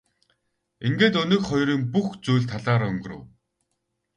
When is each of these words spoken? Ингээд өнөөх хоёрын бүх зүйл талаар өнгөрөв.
Ингээд 0.87 1.13
өнөөх 1.21 1.43
хоёрын 1.49 1.81
бүх 1.93 2.07
зүйл 2.25 2.43
талаар 2.51 2.81
өнгөрөв. 2.89 3.21